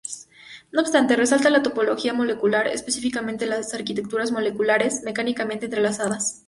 [0.71, 6.39] No obstante, resalta la topología molecular, específicamente las arquitecturas moleculares mecánicamente entrelazadas.